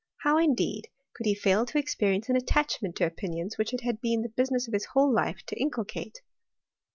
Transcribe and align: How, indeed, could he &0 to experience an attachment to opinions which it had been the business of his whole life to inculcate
How, 0.23 0.39
indeed, 0.39 0.87
could 1.13 1.27
he 1.27 1.35
&0 1.35 1.65
to 1.67 1.77
experience 1.77 2.27
an 2.27 2.35
attachment 2.35 2.95
to 2.95 3.05
opinions 3.05 3.59
which 3.59 3.71
it 3.71 3.81
had 3.81 4.01
been 4.01 4.23
the 4.23 4.29
business 4.29 4.67
of 4.67 4.73
his 4.73 4.85
whole 4.95 5.13
life 5.13 5.43
to 5.45 5.55
inculcate 5.61 6.21